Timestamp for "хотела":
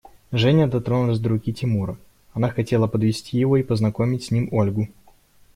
2.49-2.87